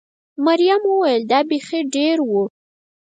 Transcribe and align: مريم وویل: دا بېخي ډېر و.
مريم 0.45 0.81
وویل: 0.87 1.21
دا 1.31 1.39
بېخي 1.49 1.79
ډېر 1.95 2.17
و. 2.29 2.31